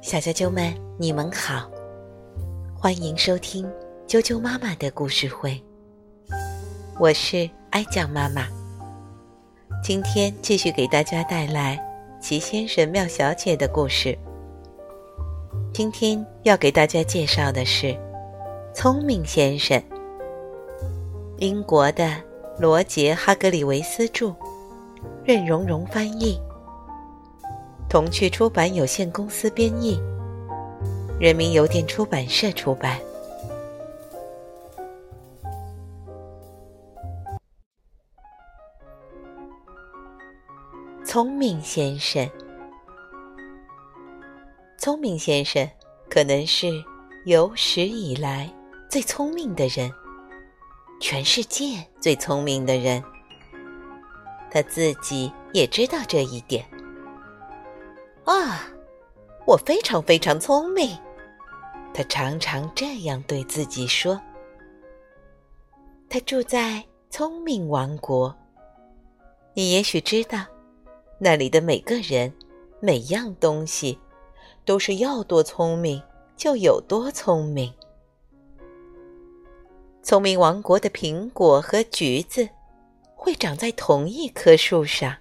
[0.00, 1.68] 小啾啾们，你们好，
[2.78, 3.68] 欢迎收听
[4.06, 5.60] 啾啾妈妈的故事会。
[6.98, 8.46] 我是哀酱妈妈，
[9.82, 11.76] 今天继续给大家带来
[12.20, 14.16] 奇先生妙小姐的故事。
[15.72, 17.86] 今天要给大家介绍的是
[18.72, 19.76] 《聪明先生》，
[21.38, 22.14] 英国的
[22.60, 24.32] 罗杰·哈格里维斯著，
[25.24, 26.40] 任蓉蓉翻译。
[27.96, 29.98] 童趣出版有限公司编译，
[31.18, 33.00] 人民邮电出版社出版。
[41.06, 42.28] 聪明先生，
[44.76, 45.66] 聪明先生
[46.10, 46.68] 可能是
[47.24, 48.46] 有史以来
[48.90, 49.90] 最聪明的人，
[51.00, 53.02] 全世界最聪明的人。
[54.50, 56.62] 他自己也知道这一点。
[58.26, 58.68] 啊，
[59.46, 60.98] 我非常非常聪明，
[61.94, 64.20] 他常常这样对自己说。
[66.08, 68.34] 他住在聪明王国，
[69.54, 70.44] 你也许知道，
[71.20, 72.32] 那里的每个人、
[72.80, 73.96] 每样东西，
[74.64, 76.02] 都是要多聪明
[76.36, 77.72] 就有多聪明。
[80.02, 82.48] 聪明王国的苹果和橘子，
[83.14, 85.16] 会长在同一棵树上。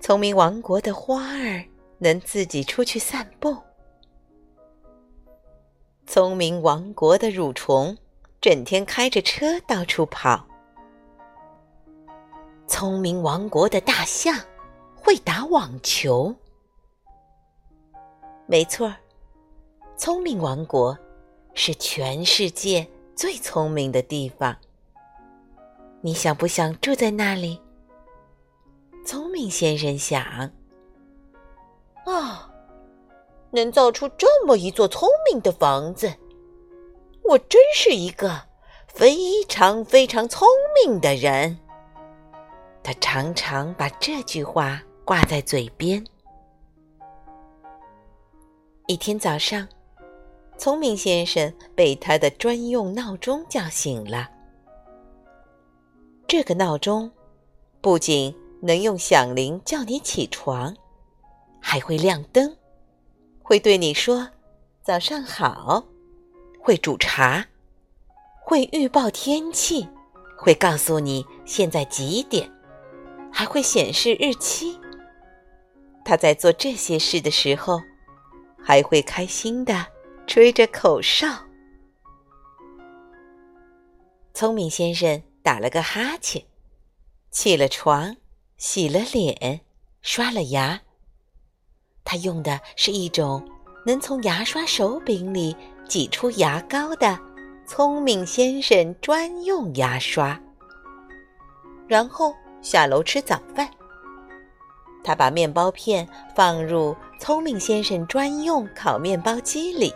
[0.00, 1.62] 聪明王国的花儿
[1.98, 3.56] 能自己出去散步。
[6.06, 7.96] 聪明王国的蠕虫
[8.40, 10.44] 整天开着车到处跑。
[12.66, 14.34] 聪明王国的大象
[14.96, 16.34] 会打网球。
[18.46, 18.96] 没错儿，
[19.96, 20.98] 聪明王国
[21.54, 24.56] 是全世界最聪明的地方。
[26.00, 27.60] 你想不想住在那里？
[29.04, 30.22] 聪明先生想
[32.06, 32.50] ：“啊，
[33.50, 36.14] 能造出这么一座聪明的房子，
[37.24, 38.42] 我真是一个
[38.86, 40.46] 非常非常聪
[40.84, 41.58] 明的人。”
[42.82, 46.04] 他常常把这句话挂在嘴边。
[48.86, 49.68] 一天早上，
[50.56, 54.28] 聪明先生被他的专用闹钟叫醒了。
[56.26, 57.10] 这个闹钟
[57.80, 60.76] 不仅能用响铃叫你起床，
[61.60, 62.56] 还会亮灯，
[63.42, 64.28] 会对你说
[64.82, 65.84] “早上好”，
[66.60, 67.46] 会煮茶，
[68.44, 69.88] 会预报天气，
[70.36, 72.50] 会告诉你现在几点，
[73.32, 74.78] 还会显示日期。
[76.04, 77.80] 他在做这些事的时候，
[78.62, 79.86] 还会开心的
[80.26, 81.26] 吹着口哨。
[84.34, 86.42] 聪明先生打了个哈欠，
[87.30, 88.16] 起了床。
[88.60, 89.62] 洗了脸，
[90.02, 90.78] 刷了牙。
[92.04, 93.42] 他用的是一种
[93.86, 95.56] 能从牙刷手柄里
[95.88, 97.18] 挤出牙膏的
[97.66, 100.38] 聪明先生专用牙刷。
[101.88, 103.66] 然后下楼吃早饭。
[105.02, 106.06] 他把面包片
[106.36, 109.90] 放入聪明先生专用烤面包机里。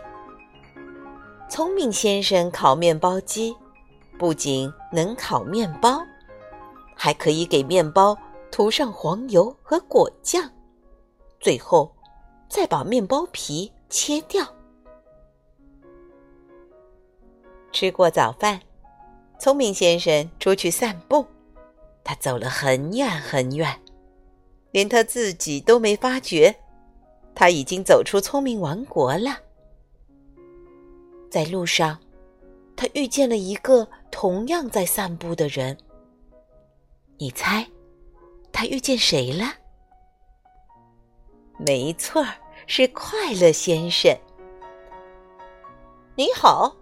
[1.47, 3.55] 聪明先生烤面包机
[4.17, 6.01] 不仅能烤面包，
[6.95, 8.17] 还可以给面包。
[8.55, 10.49] 涂上黄油和果酱，
[11.41, 11.93] 最后
[12.47, 14.47] 再把面包皮切掉。
[17.73, 18.57] 吃过早饭，
[19.37, 21.25] 聪明先生出去散步。
[22.01, 23.77] 他走了很远很远，
[24.71, 26.55] 连他自己都没发觉，
[27.35, 29.37] 他已经走出聪明王国了。
[31.29, 31.99] 在路上，
[32.77, 35.77] 他遇见了一个同样在散步的人。
[37.17, 37.67] 你猜？
[38.55, 39.53] 他遇见谁了？
[41.57, 42.25] 没错，
[42.67, 44.17] 是快乐先生。
[46.15, 46.73] 你好，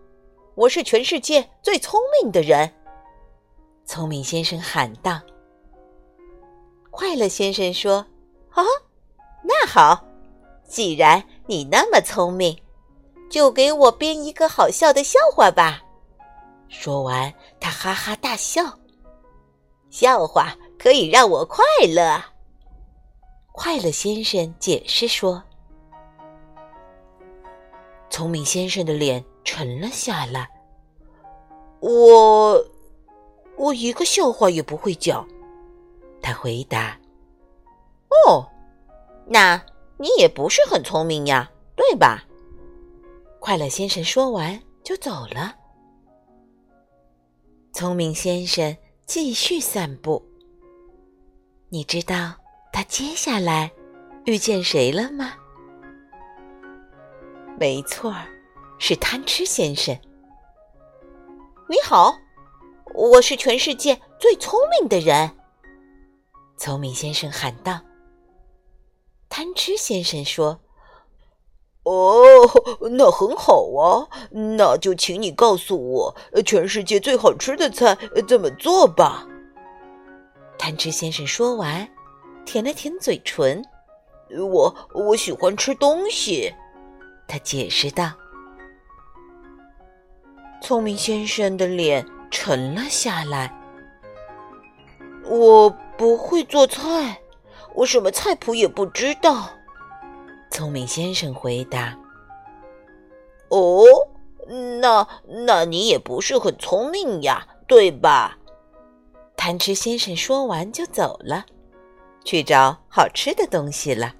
[0.53, 2.71] 我是全世界最聪明的人。
[3.85, 5.19] 聪明先生喊道。
[6.91, 8.05] 快乐先生说
[8.53, 8.61] ：“啊，
[9.43, 10.05] 那好，
[10.67, 12.55] 既然你那么聪明，
[13.31, 15.81] 就给我编一个好笑的笑话吧。”
[16.69, 18.61] 说完，他哈哈大笑。
[19.89, 20.55] 笑话。
[20.83, 22.21] 可以让我快乐，
[23.53, 25.41] 快乐先生解释说。
[28.09, 30.45] 聪明先生的脸沉了下来。
[31.79, 32.61] 我，
[33.55, 35.25] 我一个笑话也不会讲，
[36.21, 36.99] 他回答。
[38.27, 38.45] 哦，
[39.25, 39.55] 那
[39.95, 42.25] 你也不是很聪明呀，对吧？
[43.39, 45.55] 快乐先生说完就走了。
[47.71, 48.75] 聪明先生
[49.05, 50.21] 继续散步。
[51.73, 52.35] 你知道
[52.71, 53.71] 他接下来
[54.25, 55.33] 遇见谁了吗？
[57.59, 58.27] 没错儿，
[58.77, 59.99] 是贪吃先生。
[61.67, 62.15] 你好，
[62.93, 65.31] 我是全世界最聪明的人。
[66.57, 67.81] 聪明先生喊道。
[69.27, 70.59] 贪吃先生说
[71.85, 72.13] ：“哦，
[72.91, 76.15] 那很好啊，那就请你告诉我，
[76.45, 77.97] 全世界最好吃的菜
[78.27, 79.27] 怎么做吧。”
[80.63, 81.85] 贪吃先生说完，
[82.45, 83.61] 舔了舔嘴唇
[84.49, 86.53] ：“我我喜欢吃东西。”
[87.27, 88.09] 他解释道。
[90.61, 93.53] 聪明先生的脸沉了下来。
[95.27, 97.19] “我不会做菜。”
[97.75, 99.49] 我什么菜谱也不知道，
[100.49, 101.93] 聪明先生回答。
[103.49, 103.83] 哦，
[104.79, 105.05] 那
[105.45, 108.37] 那你也不是很聪明呀，对吧？
[109.45, 111.45] 贪吃先生说完就走了，
[112.23, 114.15] 去找好吃的东西了。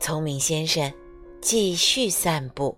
[0.00, 0.90] 聪明先生
[1.42, 2.74] 继续散步，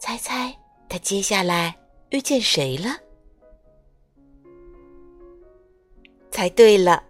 [0.00, 0.52] 猜猜
[0.88, 1.78] 他接下来
[2.10, 2.96] 遇见谁了？
[6.32, 7.04] 猜对了。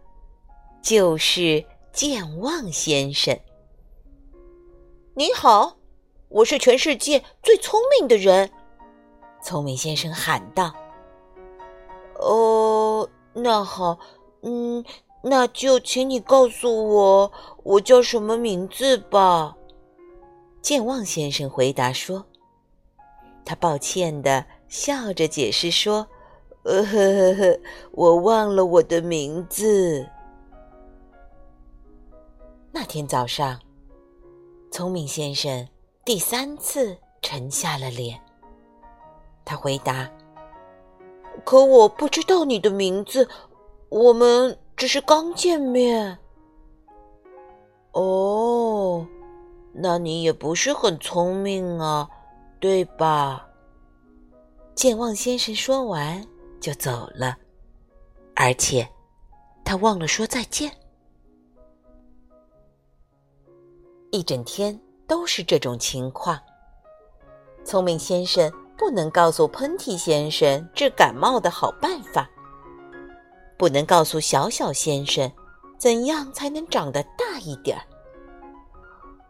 [0.83, 1.65] 就是
[1.95, 3.35] 健忘先生。
[5.15, 5.79] 你好，
[6.29, 8.51] 我是全世界最聪明的人。
[9.43, 10.75] 聪明先生喊道
[12.23, 13.99] ：“哦，那好，
[14.43, 14.85] 嗯，
[15.23, 17.33] 那就请你告诉我，
[17.63, 19.57] 我叫什么名字吧。”
[20.63, 22.25] 健忘先生回答说
[23.45, 26.07] ：“他抱歉的笑着解释说，
[26.63, 27.61] 呃呵呵呵，
[27.91, 30.09] 我忘了我的名字。”
[32.71, 33.61] 那天早上，
[34.71, 35.69] 聪明先生
[36.05, 38.19] 第三次沉下了脸。
[39.45, 40.09] 他回答
[41.45, 43.29] ：“可我不知道你的名字，
[43.89, 46.19] 我们只是刚见面。”
[47.93, 49.07] 哦，
[49.73, 52.09] 那你也不是很聪明啊，
[52.59, 53.47] 对吧？
[54.75, 56.27] 健忘先生说完
[56.59, 57.37] 就走了，
[58.35, 58.89] 而且
[59.65, 60.73] 他忘了说再见。
[64.11, 66.41] 一整天都是这种情况。
[67.65, 68.51] 聪明先生
[68.83, 72.29] 不能告诉喷嚏先生治感冒的好办法，
[73.57, 75.31] 不能告诉小小先生
[75.79, 77.87] 怎样才能长得大一点儿，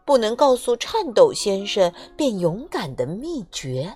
[0.05, 3.93] 不能告诉颤抖先生变勇敢的秘诀，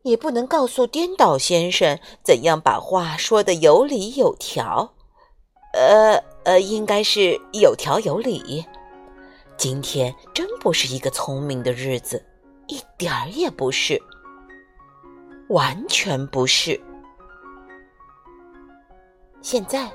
[0.00, 4.94] 也不能告诉颠倒先生怎样把话说得有理有条。
[5.74, 8.64] 呃呃，应该是有条有理。
[9.58, 12.24] 今天真不是一个聪明的日子，
[12.68, 14.00] 一点儿也不是，
[15.48, 16.80] 完全不是。
[19.40, 19.90] 现在，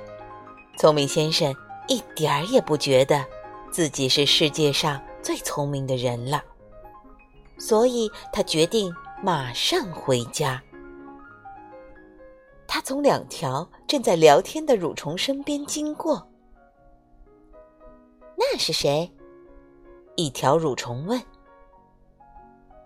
[0.77, 1.53] 聪明先生
[1.87, 3.25] 一点儿也不觉得
[3.69, 6.41] 自己是世界上最聪明的人了，
[7.57, 10.61] 所以他决定马上回家。
[12.65, 16.25] 他从两条正在聊天的蠕虫身边经过，
[18.37, 19.11] 那是谁？
[20.15, 21.21] 一条蠕虫问，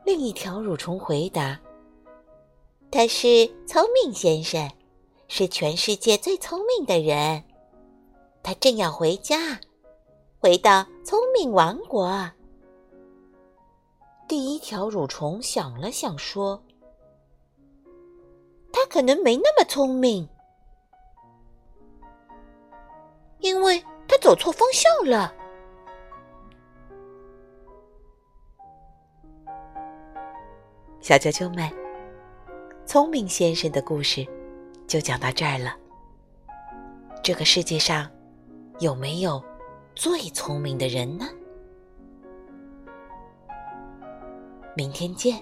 [0.06, 1.60] 另一条蠕虫回答
[2.92, 4.69] ：“他是聪明先生，
[5.28, 7.44] 是全世界最聪明的人。
[8.44, 9.60] 他正要回家，
[10.40, 12.29] 回到聪明王国。”
[14.29, 16.63] 第一条蠕虫想了想，说
[18.72, 20.29] ：“他可能没那么聪明，
[23.39, 25.34] 因为他走错方向了。”
[31.05, 31.69] 小啾啾们，
[32.83, 34.25] 聪明先生的故事
[34.88, 35.77] 就讲到这儿了。
[37.21, 38.09] 这个世界上
[38.79, 39.39] 有没有
[39.93, 41.27] 最聪明的人呢？
[44.75, 45.38] 明天见。